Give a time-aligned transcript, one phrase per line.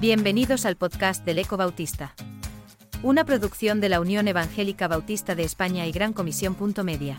[0.00, 2.14] Bienvenidos al podcast del Eco Bautista.
[3.02, 6.54] Una producción de la Unión Evangélica Bautista de España y Gran Comisión.
[6.84, 7.18] Media.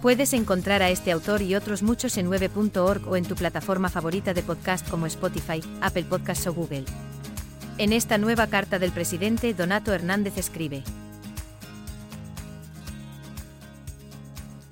[0.00, 4.34] Puedes encontrar a este autor y otros muchos en 9.org o en tu plataforma favorita
[4.34, 6.84] de podcast como Spotify, Apple Podcasts o Google.
[7.76, 10.84] En esta nueva carta del presidente, Donato Hernández escribe.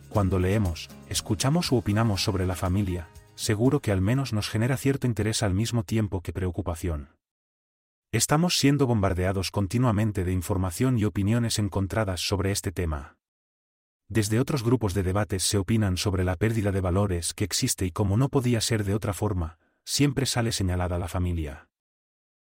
[0.09, 5.07] Cuando leemos, escuchamos u opinamos sobre la familia, seguro que al menos nos genera cierto
[5.07, 7.11] interés al mismo tiempo que preocupación.
[8.11, 13.17] Estamos siendo bombardeados continuamente de información y opiniones encontradas sobre este tema.
[14.09, 17.93] Desde otros grupos de debates se opinan sobre la pérdida de valores que existe y
[17.93, 21.69] como no podía ser de otra forma, siempre sale señalada la familia.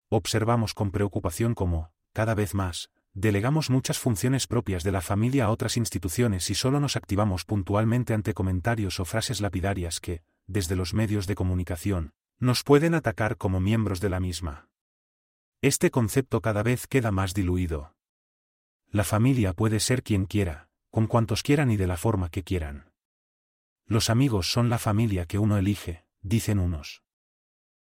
[0.09, 5.51] Observamos con preocupación cómo, cada vez más, delegamos muchas funciones propias de la familia a
[5.51, 10.93] otras instituciones y solo nos activamos puntualmente ante comentarios o frases lapidarias que, desde los
[10.93, 14.67] medios de comunicación, nos pueden atacar como miembros de la misma.
[15.61, 17.95] Este concepto cada vez queda más diluido.
[18.89, 22.91] La familia puede ser quien quiera, con cuantos quieran y de la forma que quieran.
[23.85, 27.03] Los amigos son la familia que uno elige, dicen unos.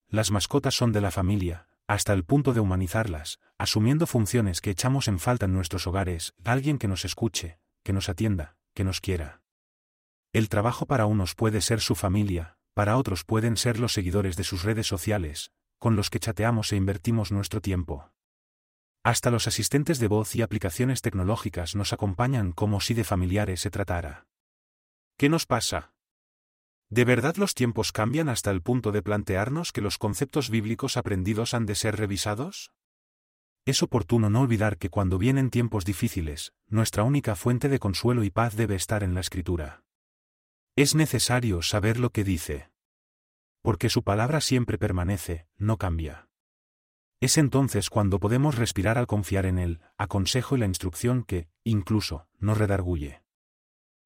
[0.09, 5.07] Las mascotas son de la familia, hasta el punto de humanizarlas, asumiendo funciones que echamos
[5.09, 9.44] en falta en nuestros hogares, alguien que nos escuche, que nos atienda, que nos quiera.
[10.35, 14.43] El trabajo para unos puede ser su familia, para otros pueden ser los seguidores de
[14.43, 18.11] sus redes sociales, con los que chateamos e invertimos nuestro tiempo.
[19.05, 23.71] Hasta los asistentes de voz y aplicaciones tecnológicas nos acompañan como si de familiares se
[23.71, 24.27] tratara.
[25.17, 25.93] ¿Qué nos pasa?
[26.91, 31.55] ¿De verdad los tiempos cambian hasta el punto de plantearnos que los conceptos bíblicos aprendidos
[31.55, 32.73] han de ser revisados?
[33.67, 38.31] Es oportuno no olvidar que cuando vienen tiempos difíciles, nuestra única fuente de consuelo y
[38.31, 39.85] paz debe estar en la Escritura.
[40.77, 42.69] Es necesario saber lo que dice.
[43.63, 46.29] Porque su palabra siempre permanece, no cambia.
[47.21, 52.27] Es entonces cuando podemos respirar al confiar en Él, aconsejo y la instrucción que, incluso,
[52.41, 53.23] nos redarguye.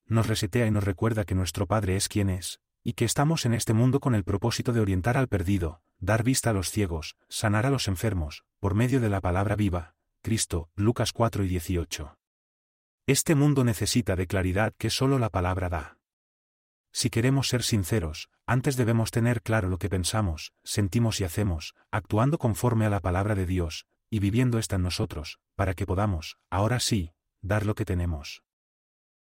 [0.04, 3.54] Nos resetea y nos recuerda que nuestro Padre es quien es, y que estamos en
[3.54, 7.64] este mundo con el propósito de orientar al perdido, dar vista a los ciegos, sanar
[7.64, 12.18] a los enfermos, por medio de la palabra viva, Cristo, Lucas 4 y 18.
[13.06, 15.97] Este mundo necesita de claridad que solo la palabra da.
[16.92, 22.38] Si queremos ser sinceros, antes debemos tener claro lo que pensamos, sentimos y hacemos, actuando
[22.38, 26.80] conforme a la palabra de Dios, y viviendo esta en nosotros, para que podamos, ahora
[26.80, 27.12] sí,
[27.42, 28.42] dar lo que tenemos.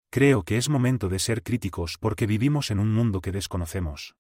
[0.10, 4.16] Creo que es momento de ser críticos porque vivimos en un mundo que desconocemos.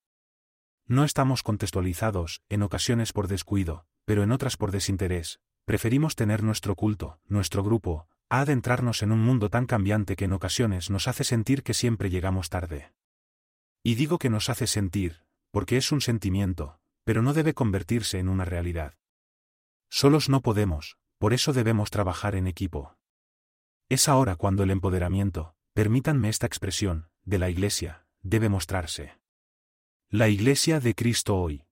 [0.85, 6.75] No estamos contextualizados, en ocasiones por descuido, pero en otras por desinterés, preferimos tener nuestro
[6.75, 11.23] culto, nuestro grupo, a adentrarnos en un mundo tan cambiante que en ocasiones nos hace
[11.23, 12.91] sentir que siempre llegamos tarde.
[13.83, 18.29] Y digo que nos hace sentir, porque es un sentimiento, pero no debe convertirse en
[18.29, 18.95] una realidad.
[19.89, 22.97] Solos no podemos, por eso debemos trabajar en equipo.
[23.89, 29.17] Es ahora cuando el empoderamiento, permítanme esta expresión, de la Iglesia, debe mostrarse.
[30.09, 31.65] La Iglesia de Cristo hoy.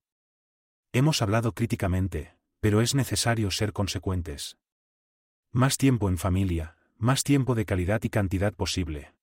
[0.93, 4.57] Hemos hablado críticamente, pero es necesario ser consecuentes.
[5.51, 9.13] Más tiempo en familia, más tiempo de calidad y cantidad posible.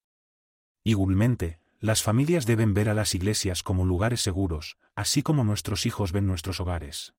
[0.84, 6.12] Igualmente, las familias deben ver a las iglesias como lugares seguros, así como nuestros hijos
[6.12, 7.12] ven nuestros hogares.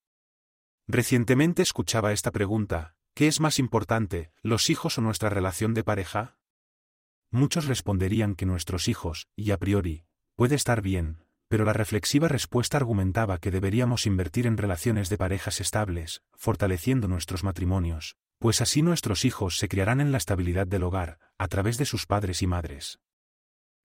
[0.87, 6.37] Recientemente escuchaba esta pregunta, ¿qué es más importante, los hijos o nuestra relación de pareja?
[7.29, 10.05] Muchos responderían que nuestros hijos, y a priori,
[10.37, 15.59] puede estar bien, pero la reflexiva respuesta argumentaba que deberíamos invertir en relaciones de parejas
[15.59, 21.19] estables, fortaleciendo nuestros matrimonios, pues así nuestros hijos se criarán en la estabilidad del hogar,
[21.37, 23.01] a través de sus padres y madres.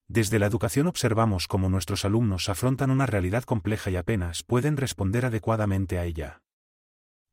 [0.09, 5.27] Desde la educación observamos cómo nuestros alumnos afrontan una realidad compleja y apenas pueden responder
[5.27, 6.43] adecuadamente a ella.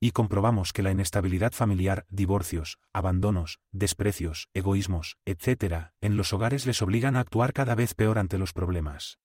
[0.02, 6.82] Y comprobamos que la inestabilidad familiar, divorcios, abandonos, desprecios, egoísmos, etc., en los hogares les
[6.82, 9.20] obligan a actuar cada vez peor ante los problemas.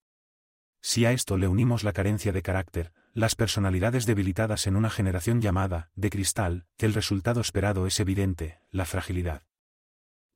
[0.80, 5.40] Si a esto le unimos la carencia de carácter, las personalidades debilitadas en una generación
[5.40, 9.42] llamada, de cristal, el resultado esperado es evidente, la fragilidad.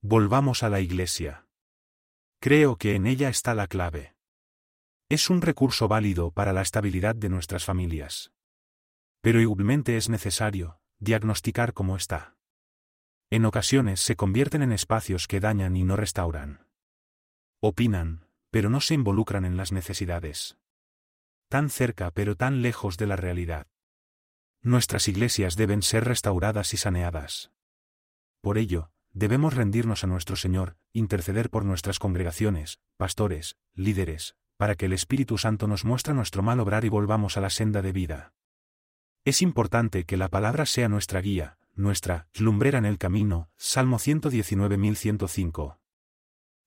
[0.02, 1.43] Volvamos a la Iglesia.
[2.44, 4.16] Creo que en ella está la clave.
[5.08, 8.32] Es un recurso válido para la estabilidad de nuestras familias.
[9.22, 12.36] Pero igualmente es necesario diagnosticar cómo está.
[13.30, 16.66] En ocasiones se convierten en espacios que dañan y no restauran.
[17.60, 20.58] Opinan, pero no se involucran en las necesidades.
[21.48, 23.68] Tan cerca pero tan lejos de la realidad.
[24.60, 27.52] Nuestras iglesias deben ser restauradas y saneadas.
[28.42, 34.86] Por ello, debemos rendirnos a nuestro Señor, interceder por nuestras congregaciones, pastores, líderes, para que
[34.86, 38.34] el Espíritu Santo nos muestre nuestro mal obrar y volvamos a la senda de vida.
[39.24, 45.78] Es importante que la palabra sea nuestra guía, nuestra lumbrera en el camino, Salmo 119.105.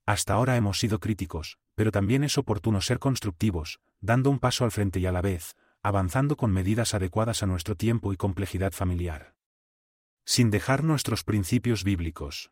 [0.05, 4.71] Hasta ahora hemos sido críticos, pero también es oportuno ser constructivos, dando un paso al
[4.71, 9.35] frente y a la vez, avanzando con medidas adecuadas a nuestro tiempo y complejidad familiar.
[10.29, 12.51] Sin dejar nuestros principios bíblicos.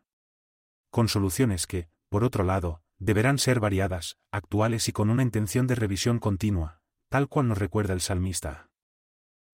[0.88, 5.74] Con soluciones que, por otro lado, deberán ser variadas, actuales y con una intención de
[5.74, 6.80] revisión continua,
[7.10, 8.70] tal cual nos recuerda el salmista.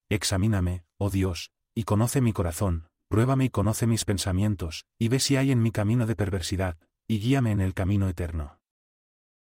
[0.09, 5.35] Examíname, oh Dios, y conoce mi corazón, pruébame y conoce mis pensamientos, y ve si
[5.35, 6.77] hay en mi camino de perversidad,
[7.09, 8.57] y guíame en el camino eterno.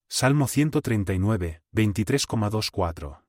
[0.10, 3.22] Salmo 139, 23,24.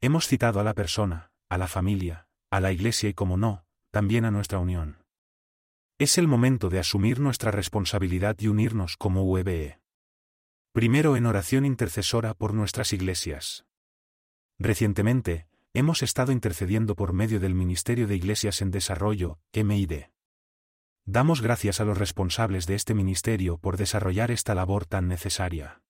[0.00, 4.24] Hemos citado a la persona, a la familia, a la iglesia y como no, también
[4.24, 5.04] a nuestra unión.
[5.98, 9.80] Es el momento de asumir nuestra responsabilidad y unirnos como UEBE.
[10.72, 13.66] Primero en oración intercesora por nuestras iglesias.
[14.58, 20.04] Recientemente, hemos estado intercediendo por medio del Ministerio de Iglesias en Desarrollo, MID.
[21.04, 25.82] Damos gracias a los responsables de este ministerio por desarrollar esta labor tan necesaria.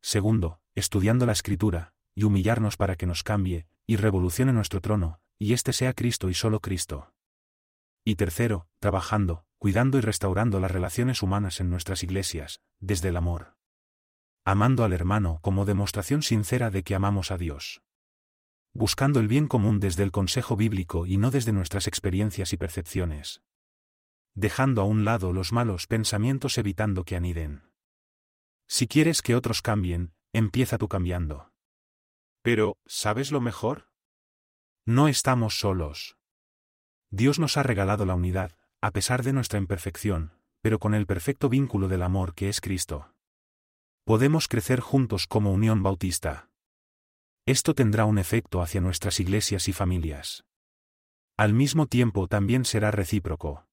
[0.00, 5.54] Segundo, estudiando la Escritura, y humillarnos para que nos cambie, y revolucione nuestro trono, y
[5.54, 7.12] este sea Cristo y solo Cristo.
[8.04, 13.56] Y tercero, trabajando, cuidando y restaurando las relaciones humanas en nuestras iglesias, desde el amor.
[14.44, 17.82] Amando al hermano como demostración sincera de que amamos a Dios.
[18.72, 23.42] Buscando el bien común desde el consejo bíblico y no desde nuestras experiencias y percepciones
[24.34, 27.62] dejando a un lado los malos pensamientos evitando que aniden.
[28.66, 31.52] Si quieres que otros cambien, empieza tú cambiando.
[32.42, 33.89] Pero, ¿sabes lo mejor?
[34.92, 36.16] No estamos solos.
[37.12, 40.32] Dios nos ha regalado la unidad, a pesar de nuestra imperfección,
[40.62, 43.14] pero con el perfecto vínculo del amor que es Cristo.
[44.04, 46.50] Podemos crecer juntos como unión bautista.
[47.46, 50.42] Esto tendrá un efecto hacia nuestras iglesias y familias.
[51.36, 53.68] Al mismo tiempo también será recíproco.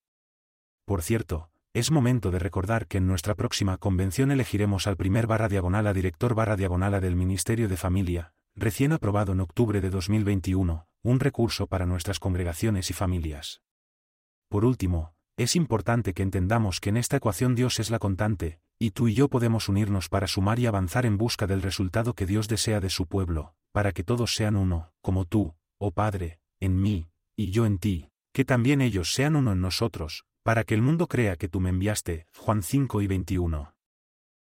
[0.86, 5.50] Por cierto, es momento de recordar que en nuestra próxima convención elegiremos al primer barra
[5.50, 10.88] diagonal a director barra diagonal del Ministerio de Familia, recién aprobado en octubre de 2021,
[11.03, 13.61] un recurso para nuestras congregaciones y familias.
[14.49, 18.91] Por último, es importante que entendamos que en esta ecuación Dios es la contante, y
[18.91, 22.47] tú y yo podemos unirnos para sumar y avanzar en busca del resultado que Dios
[22.47, 27.07] desea de su pueblo, para que todos sean uno, como tú, oh Padre, en mí,
[27.35, 31.07] y yo en ti, que también ellos sean uno en nosotros, para que el mundo
[31.07, 33.76] crea que tú me enviaste, Juan 5 y 21.